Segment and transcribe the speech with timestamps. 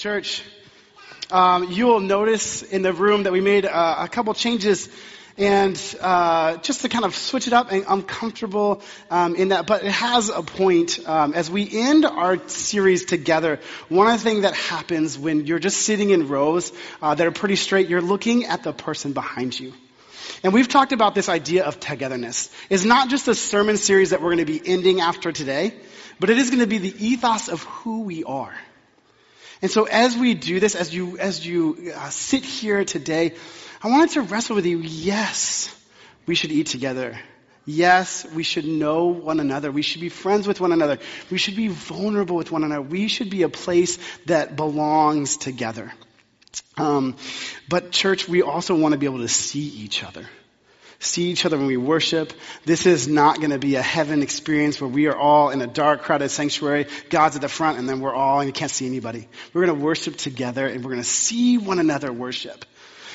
[0.00, 0.42] Church,
[1.30, 4.88] um, you will notice in the room that we made uh, a couple changes
[5.36, 9.66] and uh, just to kind of switch it up and I'm comfortable um, in that
[9.66, 13.60] but it has a point um, as we end our series together
[13.90, 16.72] one of the things that happens when you're just sitting in rows
[17.02, 19.74] uh, that are pretty straight you're looking at the person behind you
[20.42, 22.50] and we've talked about this idea of togetherness.
[22.70, 25.74] It's not just a sermon series that we're going to be ending after today,
[26.18, 28.54] but it is going to be the ethos of who we are.
[29.62, 33.34] And so as we do this, as you, as you uh, sit here today,
[33.82, 34.78] I wanted to wrestle with you.
[34.78, 35.74] Yes,
[36.26, 37.18] we should eat together.
[37.66, 39.70] Yes, we should know one another.
[39.70, 40.98] We should be friends with one another.
[41.30, 42.82] We should be vulnerable with one another.
[42.82, 45.92] We should be a place that belongs together.
[46.76, 47.16] Um,
[47.68, 50.26] but church, we also want to be able to see each other
[51.00, 52.32] see each other when we worship.
[52.64, 55.66] This is not going to be a heaven experience where we are all in a
[55.66, 56.86] dark, crowded sanctuary.
[57.08, 59.26] God's at the front and then we're all and you can't see anybody.
[59.52, 62.64] We're going to worship together and we're going to see one another worship.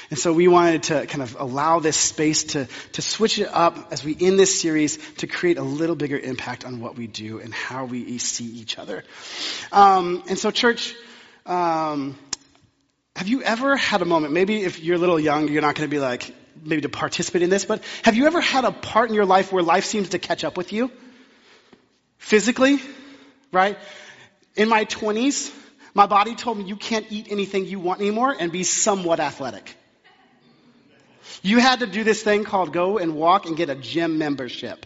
[0.10, 3.92] And so we wanted to kind of allow this space to, to switch it up
[3.92, 7.40] as we end this series to create a little bigger impact on what we do
[7.40, 9.04] and how we see each other.
[9.72, 10.96] Um, and so church,
[11.46, 12.18] um,
[13.16, 15.90] have you ever had a moment, maybe if you're a little young, you're not going
[15.90, 16.34] to be like,
[16.64, 19.52] maybe to participate in this, but have you ever had a part in your life
[19.52, 20.92] where life seems to catch up with you?
[22.18, 22.80] Physically,
[23.52, 23.78] right?
[24.56, 25.54] In my 20s,
[25.94, 29.76] my body told me you can't eat anything you want anymore and be somewhat athletic.
[31.42, 34.86] You had to do this thing called go and walk and get a gym membership.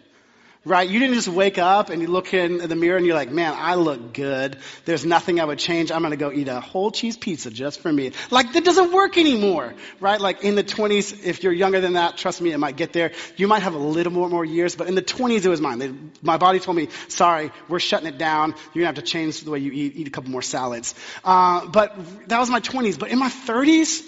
[0.65, 0.89] Right?
[0.89, 3.55] You didn't just wake up and you look in the mirror and you're like, man,
[3.57, 4.57] I look good.
[4.83, 5.89] There's nothing I would change.
[5.89, 8.11] I'm going to go eat a whole cheese pizza just for me.
[8.29, 9.73] Like, that doesn't work anymore.
[10.01, 10.19] Right?
[10.19, 13.13] Like, in the 20s, if you're younger than that, trust me, it might get there.
[13.37, 15.79] You might have a little more, more years, but in the 20s, it was mine.
[15.79, 18.49] They, my body told me, sorry, we're shutting it down.
[18.73, 20.93] You're going to have to change the way you eat, eat a couple more salads.
[21.23, 21.95] Uh, but
[22.27, 22.99] that was my 20s.
[22.99, 24.03] But in my 30s,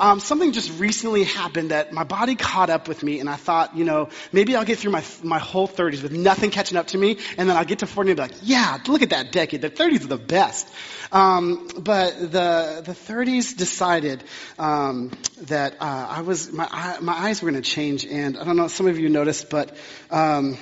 [0.00, 3.76] um, something just recently happened that my body caught up with me, and I thought,
[3.76, 6.98] you know, maybe I'll get through my my whole 30s with nothing catching up to
[6.98, 9.60] me, and then I'll get to 40 and be like, yeah, look at that decade.
[9.60, 10.66] The 30s are the best.
[11.12, 14.24] Um, but the the 30s decided
[14.58, 15.10] um,
[15.42, 18.68] that uh, I was my my eyes were going to change, and I don't know.
[18.68, 19.76] Some of you noticed, but
[20.10, 20.56] um,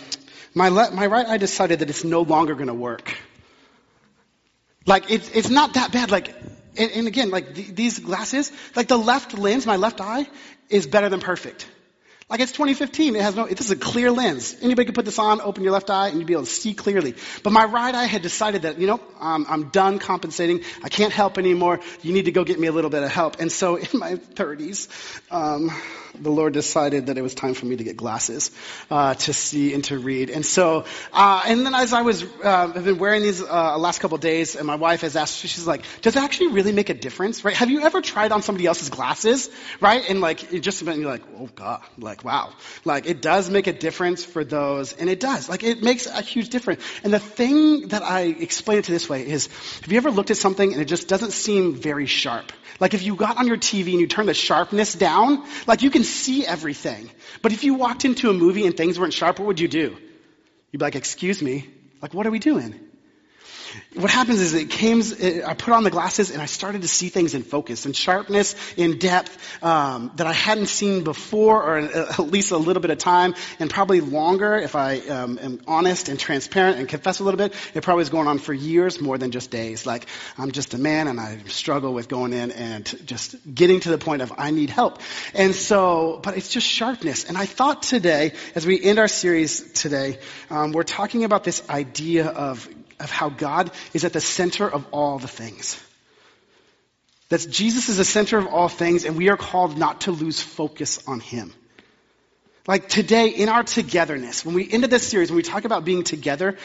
[0.52, 3.14] my le- my right eye decided that it's no longer going to work.
[4.84, 6.10] Like it's it's not that bad.
[6.10, 6.34] Like
[6.78, 10.26] and, and again, like th- these glasses, like the left lens, my left eye,
[10.68, 11.66] is better than perfect.
[12.30, 13.16] Like it's 2015.
[13.16, 14.54] It has no, this is a clear lens.
[14.60, 16.74] Anybody could put this on, open your left eye, and you'd be able to see
[16.74, 17.14] clearly.
[17.42, 20.62] But my right eye had decided that, you know, um, I'm done compensating.
[20.82, 21.80] I can't help anymore.
[22.02, 23.40] You need to go get me a little bit of help.
[23.40, 24.88] And so in my 30s,
[25.30, 25.70] um,
[26.20, 28.50] the Lord decided that it was time for me to get glasses
[28.90, 30.30] uh, to see and to read.
[30.30, 34.00] And so, uh, and then as I was, uh, I've been wearing these uh, last
[34.00, 36.94] couple days, and my wife has asked, she's like, "Does it actually really make a
[36.94, 37.54] difference?" Right?
[37.54, 39.50] Have you ever tried on somebody else's glasses?
[39.80, 40.08] Right?
[40.08, 42.52] And like, it just you're like, "Oh God!" Like, wow!
[42.84, 45.48] Like, it does make a difference for those, and it does.
[45.48, 46.82] Like, it makes a huge difference.
[47.02, 49.46] And the thing that I explain it to this way is,
[49.82, 52.52] have you ever looked at something and it just doesn't seem very sharp?
[52.80, 55.90] Like if you got on your TV and you turn the sharpness down, like you
[55.90, 57.10] can see everything.
[57.42, 59.96] But if you walked into a movie and things weren't sharp, what would you do?
[60.70, 61.68] You'd be like, excuse me,
[62.02, 62.87] like what are we doing?
[63.94, 65.02] What happens is it came,
[65.46, 68.54] I put on the glasses and I started to see things in focus and sharpness,
[68.76, 72.98] in depth, um, that I hadn't seen before or at least a little bit of
[72.98, 77.38] time and probably longer if I um, am honest and transparent and confess a little
[77.38, 77.54] bit.
[77.74, 79.86] It probably is going on for years more than just days.
[79.86, 80.06] Like
[80.36, 83.98] I'm just a man and I struggle with going in and just getting to the
[83.98, 85.00] point of I need help.
[85.34, 87.24] And so, but it's just sharpness.
[87.24, 90.18] And I thought today, as we end our series today,
[90.50, 92.68] um, we're talking about this idea of
[93.00, 95.82] of how God is at the center of all the things.
[97.28, 100.40] That Jesus is the center of all things, and we are called not to lose
[100.40, 101.52] focus on Him.
[102.66, 106.04] Like today, in our togetherness, when we ended this series, when we talk about being
[106.04, 106.58] together,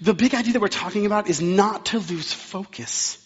[0.00, 3.18] the big idea that we're talking about is not to lose focus,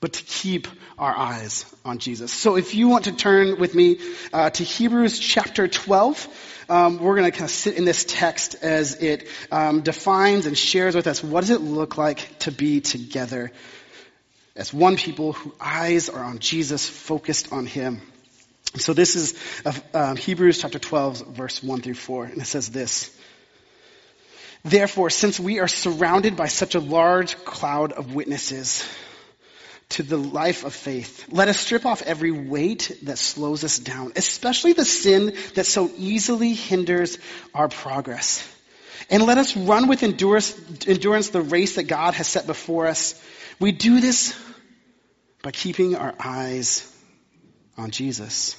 [0.00, 0.66] but to keep
[0.98, 2.32] our eyes on Jesus.
[2.32, 3.98] So if you want to turn with me
[4.32, 6.28] uh, to Hebrews chapter 12,
[6.68, 10.56] um, we're going to kind of sit in this text as it um, defines and
[10.56, 13.52] shares with us what does it look like to be together
[14.56, 18.00] as one people whose eyes are on Jesus, focused on Him.
[18.76, 19.34] So this is
[19.92, 23.16] uh, Hebrews chapter 12, verse 1 through 4, and it says this.
[24.64, 28.88] Therefore, since we are surrounded by such a large cloud of witnesses,
[29.90, 31.26] to the life of faith.
[31.30, 35.90] Let us strip off every weight that slows us down, especially the sin that so
[35.96, 37.18] easily hinders
[37.54, 38.48] our progress.
[39.10, 43.20] And let us run with endurance, endurance the race that God has set before us.
[43.60, 44.38] We do this
[45.42, 46.90] by keeping our eyes
[47.76, 48.56] on Jesus,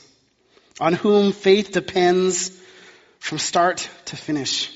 [0.79, 2.51] on whom faith depends
[3.19, 4.71] from start to finish.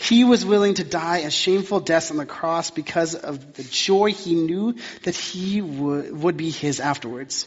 [0.00, 4.12] He was willing to die a shameful death on the cross because of the joy
[4.12, 7.46] he knew that he would, would be his afterwards.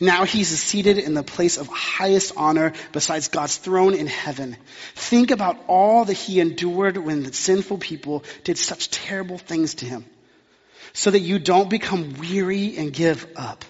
[0.00, 4.56] Now he's seated in the place of highest honor besides God's throne in heaven.
[4.96, 9.86] Think about all that he endured when the sinful people did such terrible things to
[9.86, 10.04] him
[10.94, 13.64] so that you don't become weary and give up.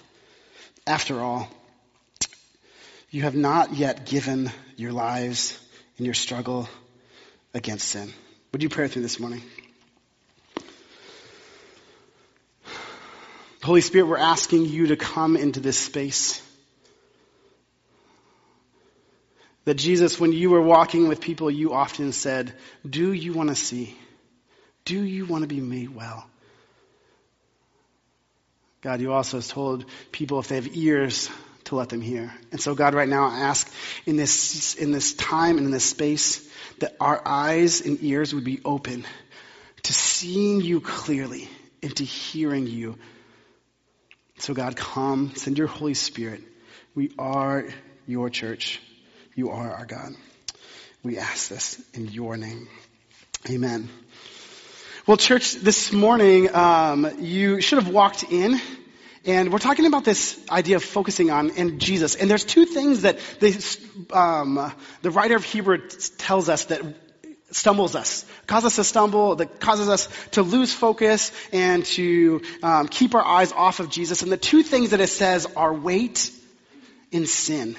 [0.87, 1.47] After all,
[3.11, 5.59] you have not yet given your lives
[5.99, 6.67] in your struggle
[7.55, 8.13] against sin.
[8.51, 9.41] Would you pray with me this morning?
[13.63, 16.41] Holy Spirit, we're asking you to come into this space.
[19.63, 22.53] That Jesus, when you were walking with people, you often said,
[22.87, 23.97] Do you want to see?
[24.83, 26.29] Do you want to be made well?
[28.81, 31.31] God, you also told people if they have ears
[31.65, 32.33] to let them hear.
[32.51, 33.71] And so, God, right now, I ask
[34.05, 36.47] in this, in this time and in this space
[36.79, 39.05] that our eyes and ears would be open
[39.83, 41.49] to seeing you clearly
[41.81, 42.97] and to hearing you.
[44.39, 46.41] So, God, come, send your Holy Spirit.
[46.93, 47.67] We are
[48.07, 48.81] your church.
[49.35, 50.13] You are our God.
[51.03, 52.67] We ask this in your name.
[53.49, 53.89] Amen.
[55.05, 58.59] Well, church, this morning, um, you should have walked in
[59.25, 62.15] and we're talking about this idea of focusing on in Jesus.
[62.15, 63.55] And there's two things that they,
[64.13, 66.81] um, the writer of Hebrews tells us that
[67.51, 72.87] stumbles us, causes us to stumble, that causes us to lose focus and to um,
[72.87, 74.21] keep our eyes off of Jesus.
[74.21, 76.31] And the two things that it says are weight
[77.11, 77.75] and sin.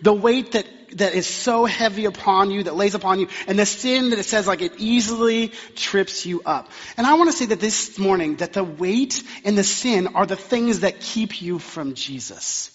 [0.00, 3.66] The weight that, that is so heavy upon you, that lays upon you, and the
[3.66, 6.70] sin that it says like it easily trips you up.
[6.96, 10.26] And I want to say that this morning, that the weight and the sin are
[10.26, 12.70] the things that keep you from Jesus.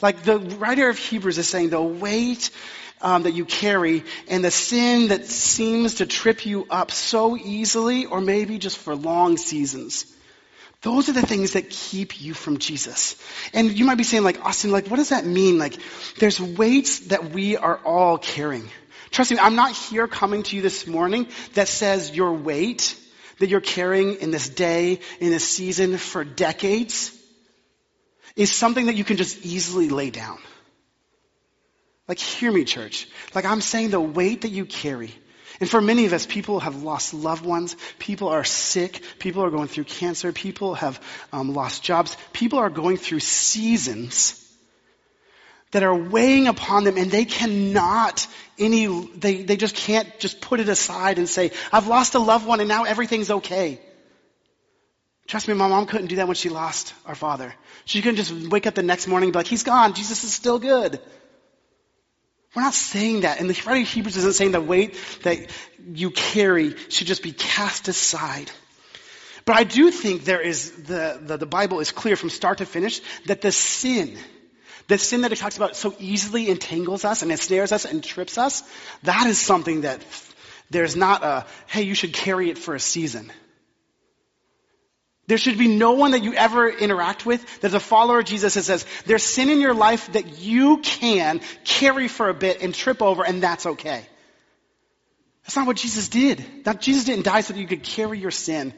[0.00, 2.50] Like the writer of Hebrews is saying, the weight
[3.00, 8.06] um, that you carry and the sin that seems to trip you up so easily,
[8.06, 10.06] or maybe just for long seasons.
[10.82, 13.16] Those are the things that keep you from Jesus.
[13.54, 15.56] And you might be saying like, Austin, like, what does that mean?
[15.56, 15.78] Like,
[16.18, 18.68] there's weights that we are all carrying.
[19.10, 22.98] Trust me, I'm not here coming to you this morning that says your weight
[23.38, 27.16] that you're carrying in this day, in this season for decades
[28.34, 30.38] is something that you can just easily lay down.
[32.08, 33.08] Like, hear me, church.
[33.34, 35.14] Like, I'm saying the weight that you carry
[35.62, 37.76] and for many of us, people have lost loved ones.
[38.00, 39.00] People are sick.
[39.20, 40.32] People are going through cancer.
[40.32, 41.00] People have
[41.32, 42.16] um, lost jobs.
[42.32, 44.44] People are going through seasons
[45.70, 48.26] that are weighing upon them and they cannot
[48.58, 52.44] any, they, they just can't just put it aside and say, I've lost a loved
[52.44, 53.80] one and now everything's okay.
[55.28, 57.54] Trust me, my mom couldn't do that when she lost our father.
[57.84, 59.94] She couldn't just wake up the next morning and be like, he's gone.
[59.94, 61.00] Jesus is still good.
[62.54, 63.40] We're not saying that.
[63.40, 65.50] And the writer of Hebrews isn't saying the weight that
[65.92, 68.50] you carry should just be cast aside.
[69.44, 72.66] But I do think there is, the, the, the Bible is clear from start to
[72.66, 74.18] finish that the sin,
[74.86, 78.38] the sin that it talks about so easily entangles us and ensnares us and trips
[78.38, 78.62] us,
[79.02, 80.04] that is something that
[80.70, 83.32] there's not a, hey, you should carry it for a season.
[85.28, 88.54] There should be no one that you ever interact with that's a follower of Jesus
[88.54, 92.74] that says, there's sin in your life that you can carry for a bit and
[92.74, 94.04] trip over and that's okay.
[95.44, 96.64] That's not what Jesus did.
[96.64, 98.72] That Jesus didn't die so that you could carry your sin,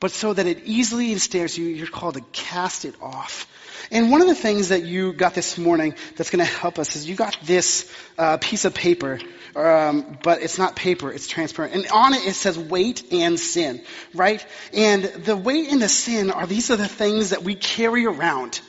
[0.00, 3.46] but so that it easily ensnares you, you're called to cast it off.
[3.90, 6.96] And one of the things that you got this morning that's going to help us
[6.96, 9.18] is you got this uh, piece of paper,
[9.54, 11.74] um, but it's not paper, it's transparent.
[11.74, 13.82] And on it it says weight and sin,
[14.14, 14.44] right?
[14.72, 18.60] And the weight and the sin are these are the things that we carry around,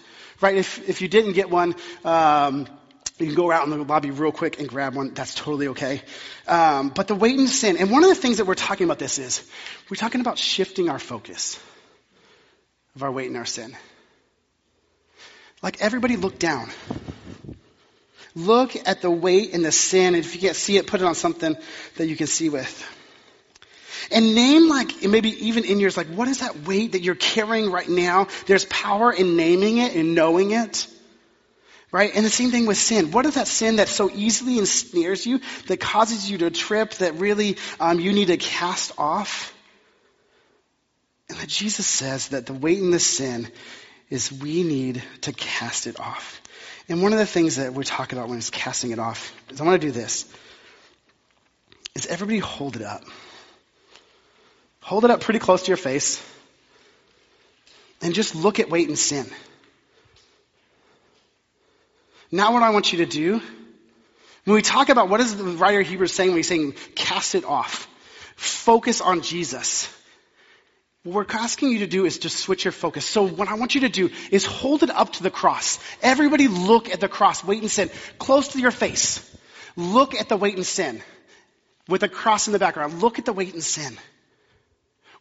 [0.42, 0.56] right?
[0.56, 1.76] If if you didn't get one.
[2.04, 2.68] Um,
[3.20, 5.14] you can go out in the lobby real quick and grab one.
[5.16, 6.04] That's totally okay.
[6.48, 9.00] Um, but the weight and sin, and one of the things that we're talking about
[9.00, 9.44] this is,
[9.90, 11.60] we're talking about shifting our focus
[12.96, 13.76] of our weight and our sin.
[15.62, 16.70] Like everybody look down.
[18.36, 21.06] Look at the weight and the sin, and if you can't see it, put it
[21.06, 21.58] on something
[21.96, 22.86] that you can see with.
[24.12, 27.72] And name like, maybe even in yours, like what is that weight that you're carrying
[27.72, 28.28] right now?
[28.46, 30.88] There's power in naming it and knowing it.
[31.92, 32.14] Right?
[32.14, 33.12] And the same thing with sin.
[33.12, 37.16] What is that sin that so easily ensnares you, that causes you to trip, that
[37.16, 39.54] really um, you need to cast off?
[41.30, 43.50] And that Jesus says that the weight in the sin
[44.10, 46.42] is we need to cast it off.
[46.90, 49.60] And one of the things that we talk about when it's casting it off is
[49.60, 50.26] I want to do this.
[51.96, 53.04] Is everybody hold it up.
[54.82, 56.24] Hold it up pretty close to your face.
[58.02, 59.26] And just look at weight and sin.
[62.32, 63.42] Now what I want you to do,
[64.46, 67.36] when we talk about what is the writer of Hebrews saying when he's saying cast
[67.36, 67.88] it off,
[68.36, 69.94] focus on Jesus.
[71.08, 73.06] What we're asking you to do is to switch your focus.
[73.06, 75.80] So what I want you to do is hold it up to the cross.
[76.02, 79.24] Everybody look at the cross, weight and sin, close to your face.
[79.78, 81.02] Look at the weight and sin
[81.88, 83.02] with a cross in the background.
[83.02, 83.98] Look at the weight and sin.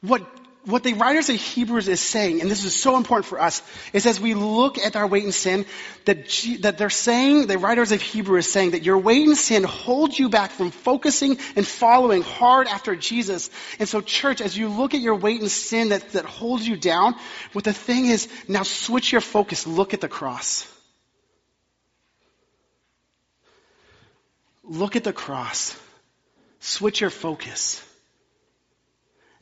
[0.00, 0.26] What
[0.66, 4.04] what the writers of Hebrews is saying, and this is so important for us, is
[4.04, 5.64] as we look at our weight in sin,
[6.06, 9.36] that, G, that they're saying, the writers of Hebrews is saying that your weight in
[9.36, 13.48] sin holds you back from focusing and following hard after Jesus.
[13.78, 16.76] And so church, as you look at your weight in sin that, that holds you
[16.76, 17.14] down,
[17.52, 20.66] what the thing is, now switch your focus, look at the cross.
[24.64, 25.78] Look at the cross.
[26.58, 27.85] Switch your focus.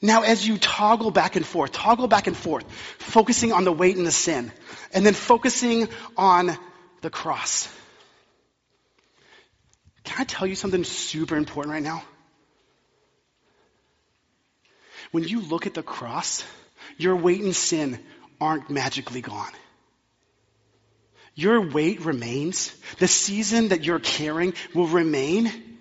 [0.05, 3.97] Now, as you toggle back and forth, toggle back and forth, focusing on the weight
[3.97, 4.53] and the sin,
[4.93, 6.55] and then focusing on
[7.01, 7.75] the cross.
[10.05, 12.05] Can I tell you something super important right now?
[15.11, 16.45] When you look at the cross,
[16.99, 17.99] your weight and sin
[18.39, 19.53] aren't magically gone.
[21.35, 22.75] Your weight remains.
[22.99, 25.74] The season that you're carrying will remain.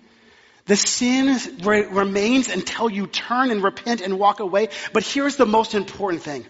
[0.66, 4.68] The sin re- remains until you turn and repent and walk away.
[4.92, 6.46] But here's the most important thing.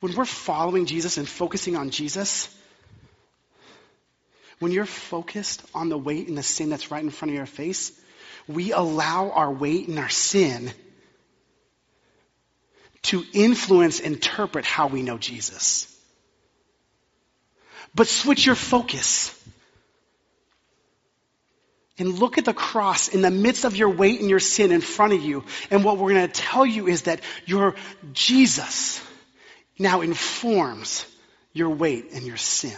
[0.00, 2.48] When we're following Jesus and focusing on Jesus,
[4.58, 7.46] when you're focused on the weight and the sin that's right in front of your
[7.46, 7.92] face,
[8.46, 10.72] we allow our weight and our sin
[13.02, 15.88] to influence, interpret how we know Jesus.
[17.94, 19.36] But switch your focus
[21.98, 24.80] and look at the cross in the midst of your weight and your sin in
[24.80, 25.44] front of you.
[25.70, 27.74] And what we're going to tell you is that your
[28.12, 29.02] Jesus
[29.78, 31.06] now informs
[31.52, 32.76] your weight and your sin.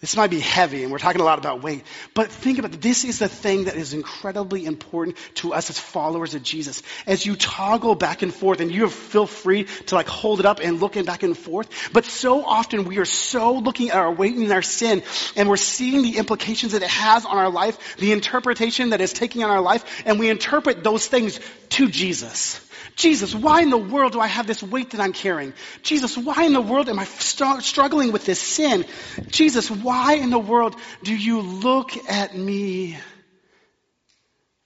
[0.00, 1.82] This might be heavy, and we're talking a lot about weight.
[2.14, 2.80] But think about it.
[2.80, 6.84] This is the thing that is incredibly important to us as followers of Jesus.
[7.04, 10.60] As you toggle back and forth, and you feel free to like hold it up
[10.60, 11.68] and looking back and forth.
[11.92, 15.02] But so often we are so looking at our weight and our sin,
[15.34, 19.12] and we're seeing the implications that it has on our life, the interpretation that it's
[19.12, 21.40] taking on our life, and we interpret those things
[21.70, 22.60] to Jesus.
[22.96, 25.52] Jesus, why in the world do I have this weight that I'm carrying?
[25.82, 28.84] Jesus, why in the world am I st- struggling with this sin?
[29.28, 32.98] Jesus, why in the world do you look at me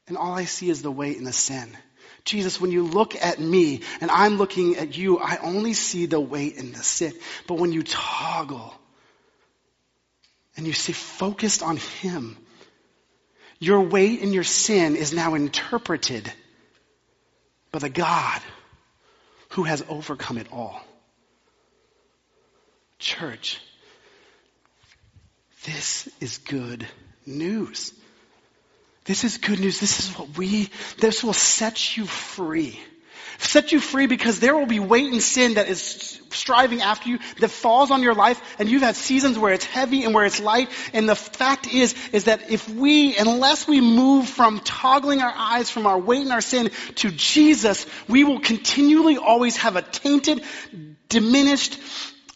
[0.08, 1.76] and all I see is the weight and the sin?
[2.24, 6.20] Jesus, when you look at me and I'm looking at you, I only see the
[6.20, 7.12] weight and the sin.
[7.46, 8.72] But when you toggle
[10.56, 12.36] and you stay focused on Him,
[13.58, 16.32] your weight and your sin is now interpreted
[17.72, 18.40] but the God
[19.50, 20.80] who has overcome it all.
[22.98, 23.60] Church,
[25.64, 26.86] this is good
[27.26, 27.92] news.
[29.04, 29.80] This is good news.
[29.80, 32.78] This is what we, this will set you free
[33.38, 37.18] set you free because there will be weight and sin that is striving after you
[37.38, 40.40] that falls on your life and you've had seasons where it's heavy and where it's
[40.40, 45.32] light and the fact is is that if we unless we move from toggling our
[45.34, 49.82] eyes from our weight and our sin to Jesus we will continually always have a
[49.82, 50.42] tainted
[51.08, 51.78] diminished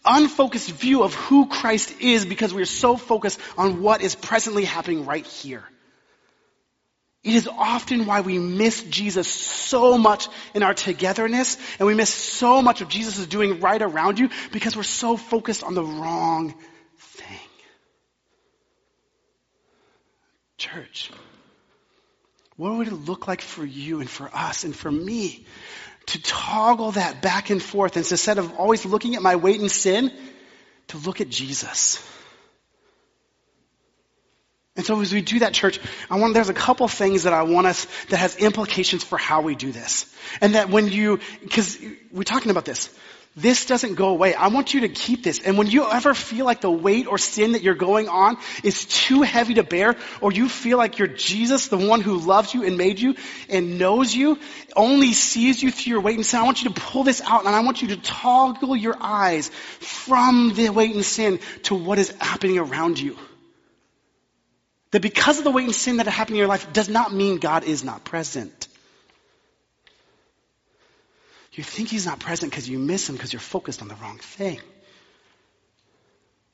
[0.05, 5.05] unfocused view of who Christ is because we're so focused on what is presently happening
[5.07, 5.65] right here
[7.27, 12.15] it is often why we miss Jesus so much in our togetherness and we miss
[12.15, 15.83] so much of Jesus is doing right around you because we're so focused on the
[15.83, 16.55] wrong
[16.99, 17.39] thing.
[20.57, 21.11] Church,
[22.55, 25.45] what would it look like for you and for us and for me
[26.07, 30.13] to toggle that back and forth instead of always looking at my weight and sin
[30.89, 32.01] to look at Jesus?
[34.77, 35.81] And so as we do that, church,
[36.11, 39.41] I want, there's a couple things that I want us, that has implications for how
[39.41, 40.13] we do this.
[40.41, 41.79] And that when you, cause
[42.13, 42.91] we're talking about this.
[43.39, 44.33] This doesn't go away.
[44.33, 45.43] I want you to keep this.
[45.43, 48.87] And when you ever feel like the weight or sin that you're going on is
[48.87, 52.65] too heavy to bear, or you feel like you're Jesus, the one who loves you
[52.65, 53.15] and made you
[53.51, 54.39] and knows you,
[54.75, 57.45] only sees you through your weight and sin, I want you to pull this out
[57.45, 61.99] and I want you to toggle your eyes from the weight and sin to what
[61.99, 63.19] is happening around you.
[64.97, 67.37] That because of the weight and sin that happened in your life does not mean
[67.37, 68.67] God is not present.
[71.53, 74.17] You think he's not present because you miss him because you're focused on the wrong
[74.17, 74.59] thing.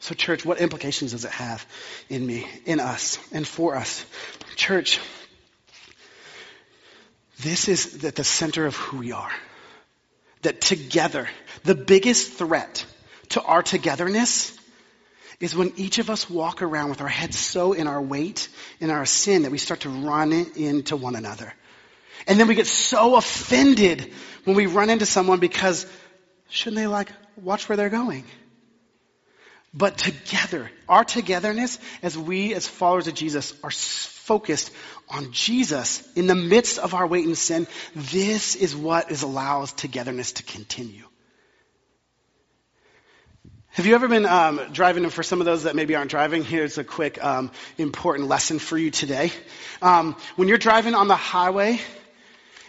[0.01, 1.65] So church, what implications does it have
[2.09, 4.05] in me, in us, and for us?
[4.57, 4.99] Church,
[7.39, 9.31] this is at the center of who we are.
[10.43, 11.29] that together,
[11.63, 12.85] the biggest threat
[13.29, 14.59] to our togetherness
[15.43, 18.91] is when each of us walk around with our heads so in our weight, in
[18.91, 21.53] our sin, that we start to run into one another.
[22.29, 24.13] And then we get so offended
[24.45, 25.85] when we run into someone because
[26.49, 28.25] shouldn't they like watch where they're going?
[29.75, 34.71] But together, our togetherness as we as followers of Jesus are focused
[35.09, 39.73] on Jesus in the midst of our weight and sin, this is what is allows
[39.73, 41.05] togetherness to continue.
[43.75, 45.03] Have you ever been um, driving?
[45.05, 48.59] And for some of those that maybe aren't driving, here's a quick um, important lesson
[48.59, 49.33] for you today.
[49.81, 51.81] Um, when you're driving on the highway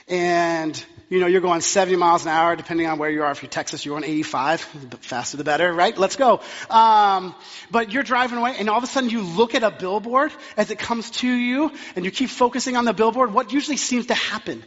[0.07, 3.31] and you know, you're going 70 miles an hour, depending on where you are.
[3.31, 4.91] If you're Texas, you're going 85.
[4.91, 5.97] The faster the better, right?
[5.97, 6.39] Let's go.
[6.69, 7.35] Um,
[7.69, 10.71] but you're driving away, and all of a sudden you look at a billboard as
[10.71, 13.33] it comes to you, and you keep focusing on the billboard.
[13.33, 14.63] What usually seems to happen?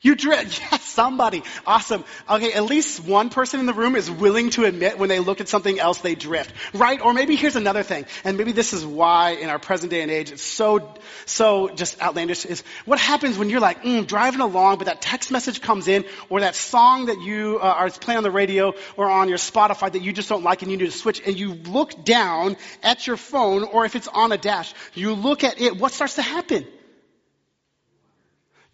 [0.00, 0.62] You drift.
[0.76, 1.42] Yes, somebody.
[1.66, 2.04] Awesome.
[2.28, 5.40] Okay, at least one person in the room is willing to admit when they look
[5.40, 6.52] at something else they drift.
[6.74, 7.00] Right?
[7.00, 10.10] Or maybe here's another thing, and maybe this is why in our present day and
[10.10, 14.78] age it's so, so just outlandish is what happens when you're like, mm, driving along,
[14.78, 18.24] but that text message comes in, or that song that you uh, are playing on
[18.24, 20.98] the radio or on your Spotify that you just don't like and you need to
[20.98, 25.12] switch, and you look down at your phone, or if it's on a dash, you
[25.14, 26.66] look at it, what starts to happen?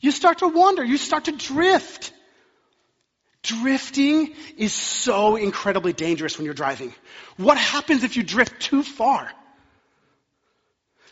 [0.02, 0.84] You start to wander.
[0.84, 2.12] You start to drift.
[3.42, 6.92] Drifting is so incredibly dangerous when you're driving.
[7.36, 9.30] What happens if you drift too far?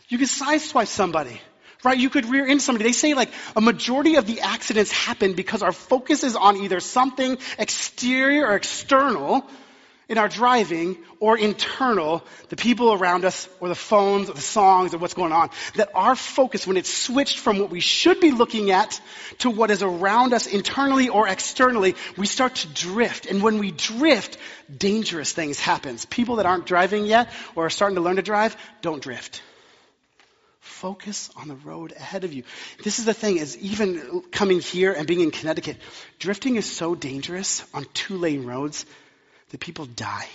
[0.07, 1.41] You could sideswipe somebody,
[1.83, 1.97] right?
[1.97, 2.83] You could rear end somebody.
[2.83, 6.81] They say like a majority of the accidents happen because our focus is on either
[6.81, 9.45] something exterior or external
[10.11, 14.93] in our driving or internal, the people around us or the phones or the songs
[14.93, 18.31] or what's going on, that our focus, when it's switched from what we should be
[18.31, 18.99] looking at
[19.37, 23.25] to what is around us internally or externally, we start to drift.
[23.25, 24.37] And when we drift,
[24.75, 25.97] dangerous things happen.
[26.09, 29.41] People that aren't driving yet or are starting to learn to drive, don't drift.
[30.59, 32.43] Focus on the road ahead of you.
[32.83, 35.77] This is the thing is even coming here and being in Connecticut,
[36.19, 38.85] drifting is so dangerous on two lane roads
[39.51, 40.27] that people die.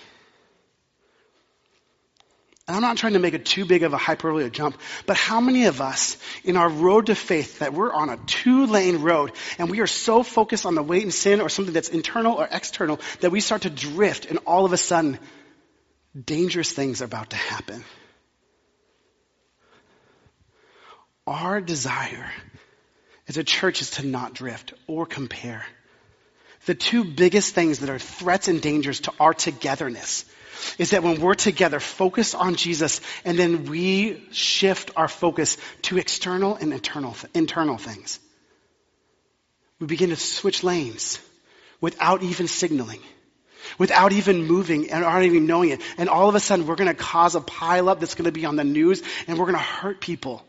[2.68, 4.76] And I'm not trying to make it too big of a hyperbole jump,
[5.07, 8.66] but how many of us in our road to faith that we're on a two
[8.66, 11.90] lane road and we are so focused on the weight and sin or something that's
[11.90, 15.20] internal or external that we start to drift and all of a sudden
[16.24, 17.85] dangerous things are about to happen?
[21.24, 22.33] Our desire
[23.29, 25.64] as a church is to not drift or compare.
[26.66, 30.24] The two biggest things that are threats and dangers to our togetherness
[30.79, 35.98] is that when we're together, focus on Jesus, and then we shift our focus to
[35.98, 38.18] external and internal, internal things.
[39.79, 41.20] We begin to switch lanes
[41.81, 43.00] without even signaling,
[43.79, 45.83] without even moving and aren't even knowing it.
[45.98, 48.46] And all of a sudden, we're going to cause a pileup that's going to be
[48.46, 50.44] on the news, and we're going to hurt people.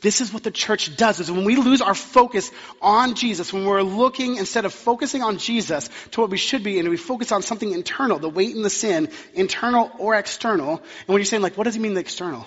[0.00, 2.50] This is what the church does, is when we lose our focus
[2.80, 6.78] on Jesus, when we're looking, instead of focusing on Jesus to what we should be,
[6.78, 11.08] and we focus on something internal, the weight and the sin, internal or external, and
[11.08, 12.46] when you're saying, like, what does he mean the external?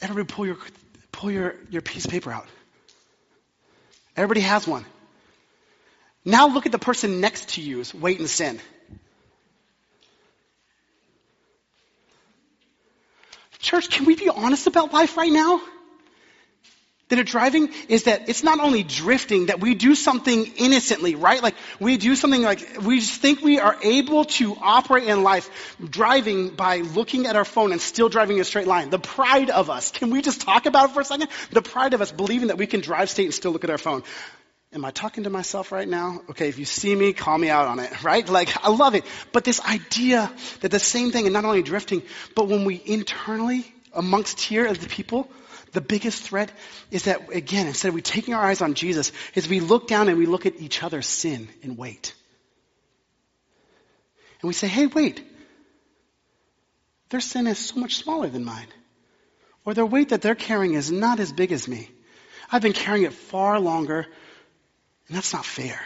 [0.00, 0.58] Everybody pull your,
[1.12, 2.46] pull your, your piece of paper out.
[4.16, 4.84] Everybody has one.
[6.24, 8.60] Now look at the person next to you's weight and sin.
[13.58, 15.60] Church, can we be honest about life right now?
[17.08, 21.42] That a driving is that it's not only drifting, that we do something innocently, right?
[21.42, 25.76] Like we do something like, we just think we are able to operate in life
[25.82, 28.90] driving by looking at our phone and still driving a straight line.
[28.90, 29.90] The pride of us.
[29.90, 31.28] Can we just talk about it for a second?
[31.50, 33.78] The pride of us believing that we can drive state and still look at our
[33.78, 34.02] phone.
[34.72, 36.20] Am I talking to myself right now?
[36.30, 38.28] Okay, if you see me, call me out on it, right?
[38.28, 39.04] Like, I love it.
[39.32, 42.02] But this idea that the same thing, and not only drifting,
[42.34, 45.30] but when we internally, amongst here as the people,
[45.72, 46.52] the biggest threat
[46.90, 50.08] is that, again, instead of we taking our eyes on Jesus, is we look down
[50.08, 52.14] and we look at each other's sin and weight.
[54.42, 55.24] And we say, hey, wait.
[57.08, 58.68] Their sin is so much smaller than mine.
[59.64, 61.90] Or their weight that they're carrying is not as big as me.
[62.52, 64.06] I've been carrying it far longer
[65.08, 65.80] and that's not fair.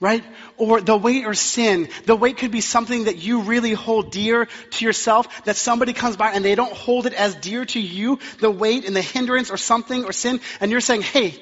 [0.00, 0.22] Right?
[0.58, 1.88] Or the weight or sin.
[2.04, 6.16] The weight could be something that you really hold dear to yourself, that somebody comes
[6.16, 9.50] by and they don't hold it as dear to you, the weight and the hindrance
[9.50, 11.34] or something or sin, and you're saying, hey,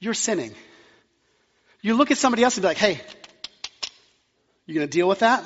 [0.00, 0.54] you're sinning.
[1.82, 3.00] You look at somebody else and be like, hey,
[4.66, 5.44] you gonna deal with that?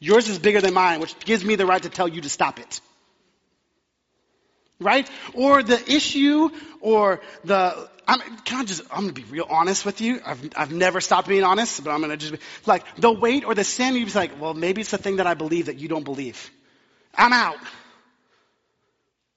[0.00, 2.58] Yours is bigger than mine, which gives me the right to tell you to stop
[2.58, 2.80] it.
[4.80, 5.08] Right?
[5.34, 10.00] Or the issue or the, I'm, can I just, I'm gonna be real honest with
[10.00, 10.20] you.
[10.24, 13.54] I've, I've never stopped being honest, but I'm gonna just be, like, the weight or
[13.54, 15.88] the sin, you'd be like, well, maybe it's the thing that I believe that you
[15.88, 16.50] don't believe.
[17.14, 17.58] I'm out.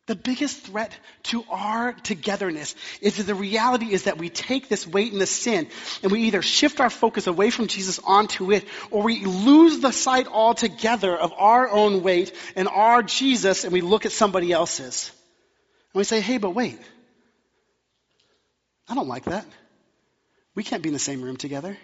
[0.08, 0.92] The biggest threat
[1.24, 5.28] to our togetherness is that the reality is that we take this weight and the
[5.28, 5.68] sin
[6.04, 9.92] and we either shift our focus away from Jesus onto it or we lose the
[9.92, 15.12] sight altogether of our own weight and our Jesus and we look at somebody else's.
[15.94, 16.80] And we say, hey, but wait.
[18.88, 19.46] I don't like that.
[20.56, 21.78] We can't be in the same room together.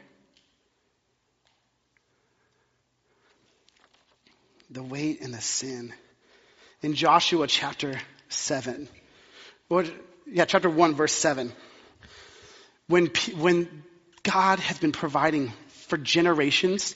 [4.70, 5.93] The weight and the sin.
[6.82, 8.88] In Joshua chapter 7.
[9.70, 9.86] Or,
[10.26, 11.52] yeah, chapter 1, verse 7.
[12.88, 13.84] When, when
[14.24, 15.54] God has been providing
[15.88, 16.96] for generations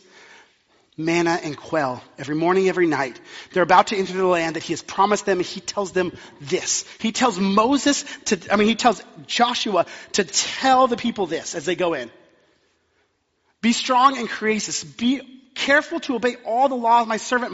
[1.05, 3.19] manna and quail every morning, every night.
[3.51, 5.39] They're about to enter the land that he has promised them.
[5.39, 6.85] and He tells them this.
[6.99, 11.65] He tells Moses to, I mean, he tells Joshua to tell the people this as
[11.65, 12.11] they go in.
[13.61, 14.83] Be strong and courageous.
[14.83, 15.21] Be
[15.53, 17.53] careful to obey all the laws my servant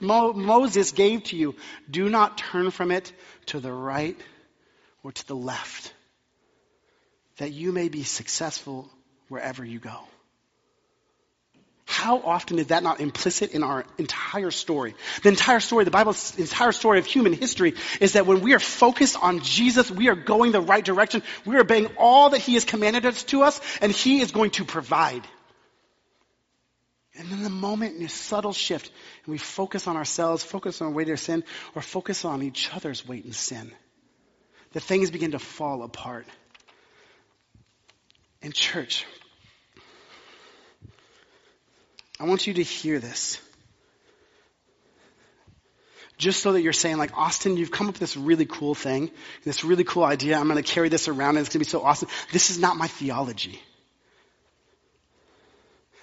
[0.00, 1.54] Moses gave to you.
[1.90, 3.12] Do not turn from it
[3.46, 4.16] to the right
[5.02, 5.92] or to the left,
[7.36, 8.90] that you may be successful
[9.28, 10.00] wherever you go.
[11.94, 14.96] How often is that not implicit in our entire story?
[15.22, 18.58] The entire story, the Bible's entire story of human history is that when we are
[18.58, 21.22] focused on Jesus, we are going the right direction.
[21.46, 24.50] We are obeying all that He has commanded us to us, and He is going
[24.58, 25.22] to provide.
[27.16, 28.90] And then the moment in a subtle shift,
[29.24, 31.44] and we focus on ourselves, focus on our weight of sin,
[31.76, 33.70] or focus on each other's weight and sin,
[34.72, 36.26] the things begin to fall apart.
[38.42, 39.06] In church,
[42.20, 43.40] I want you to hear this.
[46.16, 49.10] Just so that you're saying, like, Austin, you've come up with this really cool thing,
[49.42, 50.38] this really cool idea.
[50.38, 52.08] I'm going to carry this around and it's going to be so awesome.
[52.32, 53.60] This is not my theology.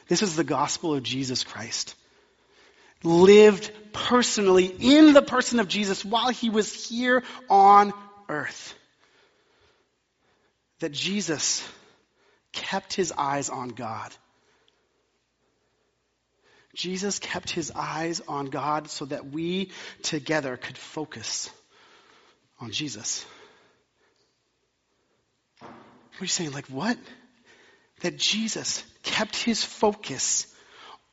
[0.07, 1.95] This is the gospel of Jesus Christ.
[3.03, 7.93] Lived personally in the person of Jesus while he was here on
[8.27, 8.75] earth.
[10.79, 11.65] That Jesus
[12.51, 14.11] kept his eyes on God.
[16.81, 19.69] Jesus kept his eyes on God so that we
[20.01, 21.47] together could focus
[22.59, 23.23] on Jesus.
[25.59, 26.53] What are you saying?
[26.53, 26.97] Like, what?
[27.99, 30.50] That Jesus kept his focus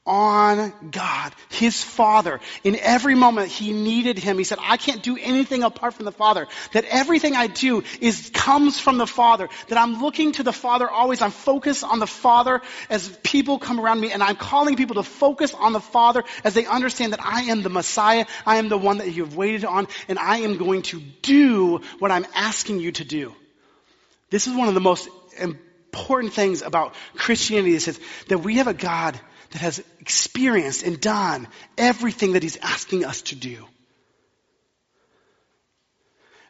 [0.06, 2.40] on God, his Father.
[2.64, 4.38] In every moment he needed him.
[4.38, 6.46] He said, I can't do anything apart from the Father.
[6.72, 9.48] That everything I do is, comes from the Father.
[9.68, 11.20] That I'm looking to the Father always.
[11.20, 15.02] I'm focused on the Father as people come around me and I'm calling people to
[15.02, 18.24] focus on the Father as they understand that I am the Messiah.
[18.46, 21.82] I am the one that you have waited on and I am going to do
[21.98, 23.34] what I'm asking you to do.
[24.30, 25.08] This is one of the most
[25.38, 29.18] important things about Christianity is that we have a God
[29.50, 33.66] that has experienced and done everything that he's asking us to do.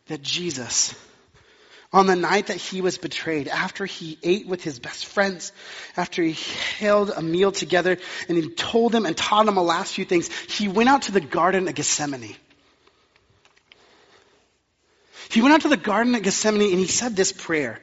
[0.06, 0.94] That Jesus,
[1.92, 5.52] on the night that he was betrayed, after he ate with his best friends,
[5.96, 6.36] after he
[6.78, 10.28] held a meal together and he told them and taught them the last few things,
[10.28, 12.36] he went out to the Garden of Gethsemane.
[15.30, 17.80] He went out to the Garden of Gethsemane and he said this prayer.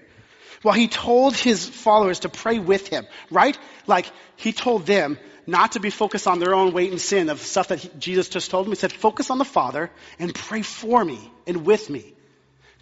[0.66, 3.56] Well, he told his followers to pray with him, right?
[3.86, 7.40] Like, he told them not to be focused on their own weight and sin of
[7.40, 8.72] stuff that he, Jesus just told them.
[8.72, 12.16] He said, focus on the Father and pray for me and with me.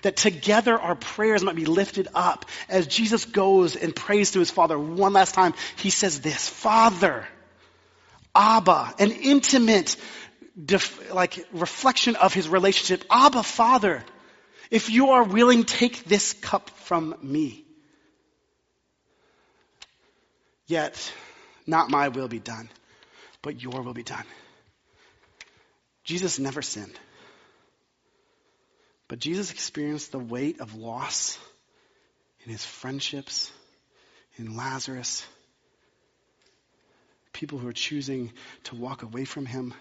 [0.04, 2.46] That together our prayers might be lifted up.
[2.70, 7.28] As Jesus goes and prays to his Father one last time, he says this, Father,
[8.34, 9.98] Abba, an intimate,
[10.56, 13.04] def- like, reflection of his relationship.
[13.12, 14.06] Abba, Father,
[14.72, 17.63] if you are willing, take this cup from me.
[20.74, 21.14] Yet,
[21.68, 22.68] not my will be done,
[23.44, 24.26] but your will be done.
[26.04, 27.00] Jesus never sinned.
[29.08, 31.38] But Jesus experienced the weight of loss
[32.44, 33.52] in his friendships,
[34.38, 35.24] in Lazarus,
[37.34, 38.34] people who are choosing
[38.64, 39.76] to walk away from him,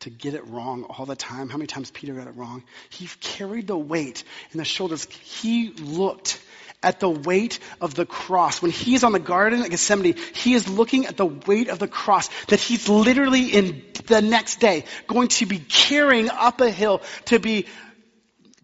[0.00, 1.48] to get it wrong all the time.
[1.48, 2.62] How many times Peter got it wrong?
[2.90, 5.04] He carried the weight in the shoulders.
[5.04, 6.40] He looked
[6.82, 8.62] at the weight of the cross.
[8.62, 11.88] When he's on the garden at Gethsemane, he is looking at the weight of the
[11.88, 17.02] cross that he's literally in the next day going to be carrying up a hill
[17.26, 17.66] to be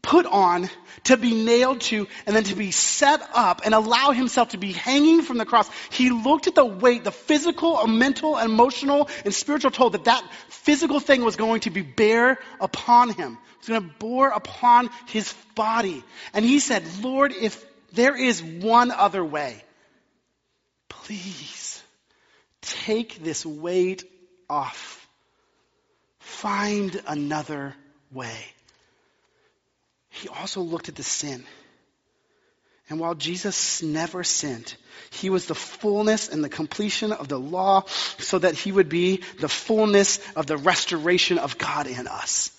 [0.03, 0.71] put on,
[1.05, 4.73] to be nailed to, and then to be set up and allow himself to be
[4.73, 5.69] hanging from the cross.
[5.91, 10.25] He looked at the weight, the physical, uh, mental, emotional, and spiritual toll that that
[10.49, 13.33] physical thing was going to be bear upon him.
[13.33, 16.05] It was going to bore upon his body.
[16.33, 19.63] And he said, Lord, if there is one other way,
[20.89, 21.83] please
[22.61, 24.05] take this weight
[24.49, 25.09] off.
[26.19, 27.75] Find another
[28.13, 28.56] way.
[30.17, 31.45] He also looked at the sin.
[32.89, 34.75] And while Jesus never sinned,
[35.11, 37.85] he was the fullness and the completion of the law
[38.19, 42.53] so that he would be the fullness of the restoration of God in us.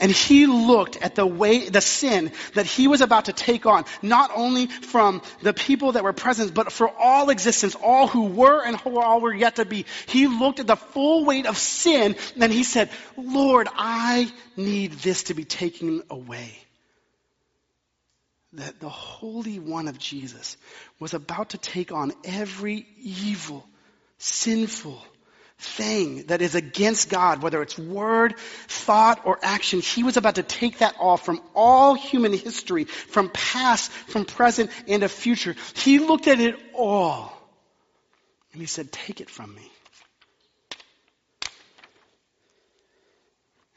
[0.00, 3.84] And he looked at the way, the sin that he was about to take on,
[4.02, 8.64] not only from the people that were present, but for all existence, all who were
[8.64, 9.84] and who all were yet to be.
[10.06, 15.24] He looked at the full weight of sin and he said, Lord, I need this
[15.24, 16.65] to be taken away.
[18.56, 20.56] That the Holy One of Jesus
[20.98, 23.66] was about to take on every evil,
[24.18, 25.02] sinful,
[25.58, 28.38] thing that is against God, whether it's word,
[28.68, 33.30] thought, or action, he was about to take that off from all human history, from
[33.30, 35.54] past, from present, and a future.
[35.74, 37.32] He looked at it all.
[38.52, 39.70] And he said, Take it from me.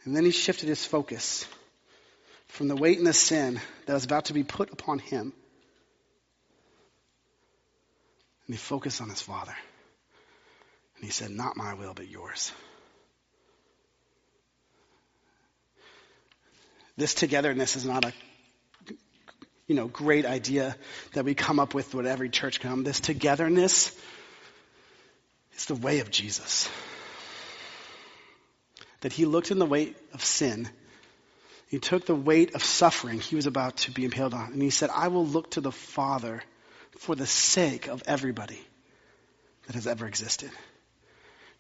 [0.04, 1.48] And then he shifted his focus
[2.50, 5.34] from the weight and the sin that was about to be put upon him.
[8.46, 9.56] And he focused on his father.
[10.96, 12.52] And he said, Not my will, but yours.
[16.98, 18.14] This togetherness is not a
[19.68, 20.76] you know, great idea
[21.14, 22.84] that we come up with with every church come.
[22.84, 23.96] This togetherness
[25.56, 26.68] is the way of Jesus.
[29.02, 30.68] That he looked in the weight of sin.
[31.70, 34.54] He took the weight of suffering he was about to be impaled on.
[34.54, 36.42] And he said, I will look to the Father
[36.98, 38.60] for the sake of everybody
[39.68, 40.50] that has ever existed.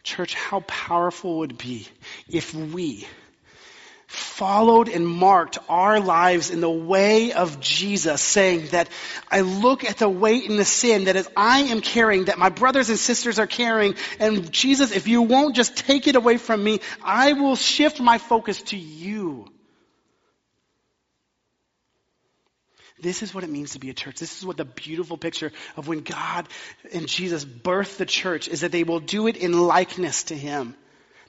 [0.01, 1.87] Church, how powerful would be
[2.27, 3.07] if we
[4.07, 8.89] followed and marked our lives in the way of Jesus, saying that
[9.29, 12.49] I look at the weight and the sin that as I am carrying, that my
[12.49, 16.63] brothers and sisters are carrying, and Jesus, if you won't just take it away from
[16.63, 19.45] me, I will shift my focus to you.
[23.01, 24.19] This is what it means to be a church.
[24.19, 26.47] This is what the beautiful picture of when God
[26.93, 30.75] and Jesus birthed the church is that they will do it in likeness to Him.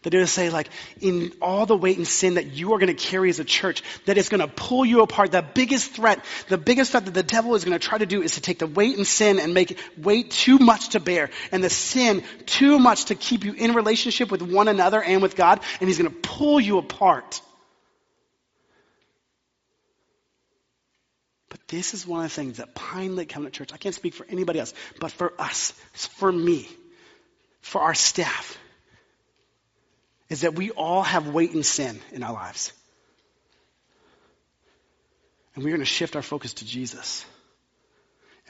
[0.02, 0.70] That it'll say like,
[1.02, 3.83] in all the weight and sin that you are going to carry as a church,
[4.06, 5.30] that it's going to pull you apart.
[5.30, 8.22] The biggest threat, the biggest threat that the devil is going to try to do
[8.22, 11.28] is to take the weight and sin and make it weight too much to bear
[11.52, 15.37] and the sin too much to keep you in relationship with one another and with
[15.37, 15.61] God.
[15.80, 17.42] And he's going to pull you apart.
[21.70, 24.26] This is one of the things that Pine Lake Covenant Church, I can't speak for
[24.28, 26.68] anybody else, but for us, for me,
[27.61, 28.59] for our staff,
[30.28, 32.72] is that we all have weight and sin in our lives.
[35.54, 37.24] And we're going to shift our focus to Jesus.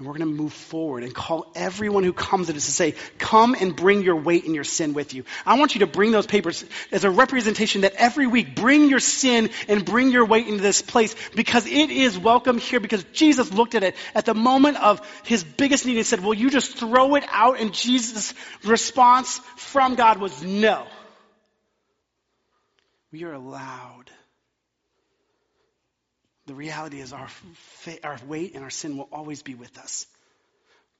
[0.00, 2.94] And we're going to move forward and call everyone who comes at us to say,
[3.18, 5.24] come and bring your weight and your sin with you.
[5.44, 8.98] I want you to bring those papers as a representation that every week bring your
[8.98, 13.52] sin and bring your weight into this place because it is welcome here because Jesus
[13.52, 16.78] looked at it at the moment of his biggest need and said, will you just
[16.78, 17.60] throw it out?
[17.60, 18.32] And Jesus'
[18.64, 20.86] response from God was no.
[23.12, 24.10] We are allowed
[26.46, 27.28] the reality is our,
[28.02, 30.06] our weight and our sin will always be with us.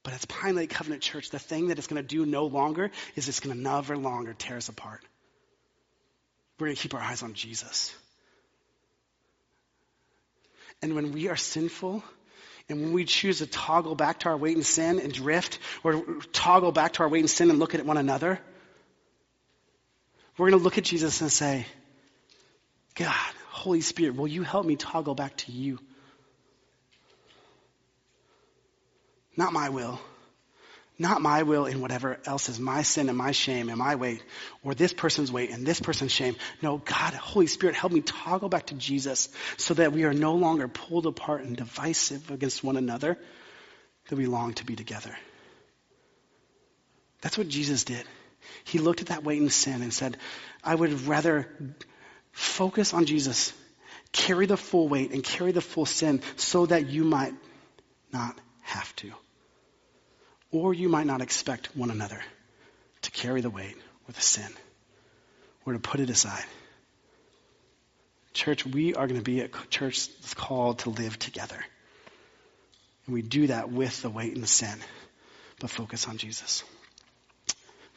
[0.03, 2.91] But as Pine Lake Covenant Church, the thing that it's going to do no longer
[3.17, 5.03] is it's going to never longer tear us apart.
[6.59, 7.95] We're going to keep our eyes on Jesus.
[10.83, 12.03] And when we are sinful,
[12.69, 16.03] and when we choose to toggle back to our weight and sin and drift, or
[16.33, 18.41] toggle back to our weight and sin and look at one another,
[20.39, 21.67] we're going to look at Jesus and say,
[22.95, 23.15] God,
[23.61, 25.79] Holy Spirit, will you help me toggle back to you?
[29.37, 30.01] Not my will.
[30.99, 34.23] Not my will in whatever else is my sin and my shame and my weight,
[34.63, 36.37] or this person's weight and this person's shame.
[36.63, 40.37] No, God, Holy Spirit, help me toggle back to Jesus so that we are no
[40.37, 43.19] longer pulled apart and divisive against one another,
[44.09, 45.15] that we long to be together.
[47.21, 48.07] That's what Jesus did.
[48.65, 50.17] He looked at that weight and sin and said,
[50.65, 51.47] I would rather
[52.33, 53.53] Focus on Jesus.
[54.13, 57.35] Carry the full weight and carry the full sin so that you might
[58.13, 59.13] not have to.
[60.51, 62.21] Or you might not expect one another
[63.03, 63.77] to carry the weight
[64.09, 64.51] or the sin
[65.65, 66.45] or to put it aside.
[68.33, 71.63] Church, we are going to be a church that's called to live together.
[73.07, 74.79] And we do that with the weight and the sin,
[75.59, 76.65] but focus on Jesus.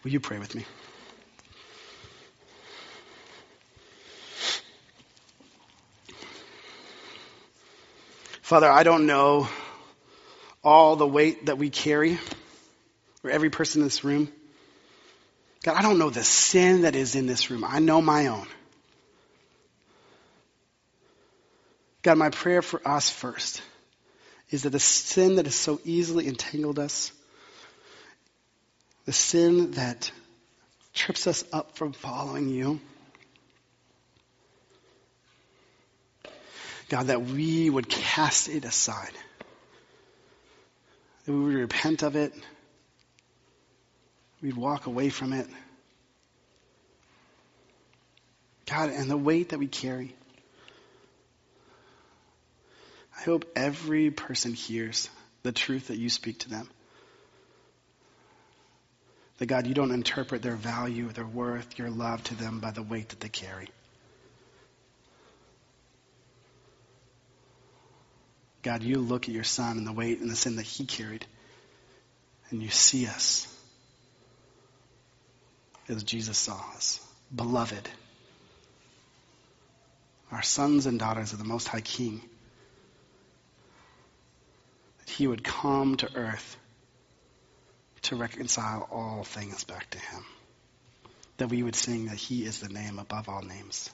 [0.04, 0.66] Will you pray with me?
[8.54, 9.48] Father, I don't know
[10.64, 12.20] all the weight that we carry,
[13.24, 14.32] or every person in this room.
[15.64, 17.66] God, I don't know the sin that is in this room.
[17.68, 18.46] I know my own.
[22.04, 23.64] God, my prayer for us first
[24.52, 27.12] is that the sin that has so easily entangled us,
[29.06, 30.12] the sin that
[30.94, 32.80] trips us up from following you,
[36.90, 39.14] God, that we would cast it aside.
[41.26, 42.34] That we would repent of it.
[44.42, 45.48] We'd walk away from it.
[48.66, 50.16] God, and the weight that we carry.
[53.18, 55.10] I hope every person hears
[55.44, 56.70] the truth that you speak to them.
[59.38, 62.84] That God, you don't interpret their value, their worth, your love to them by the
[62.84, 63.70] weight that they carry.
[68.64, 71.26] God, you look at your son and the weight and the sin that he carried,
[72.50, 73.48] and you see us
[75.90, 77.90] as Jesus saw us, beloved.
[80.32, 82.22] Our sons and daughters of the Most High King.
[85.00, 86.58] That he would come to earth
[88.04, 90.26] to reconcile all things back to him.
[91.38, 93.90] That we would sing that he is the name above all names.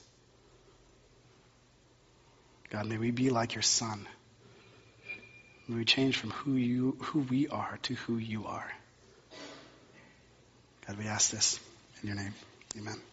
[2.70, 4.06] God, may we be like your son.
[5.70, 8.72] May we change from who you, who we are to who you are.
[10.84, 11.60] God, we ask this
[12.02, 12.34] in your name.
[12.76, 13.09] Amen.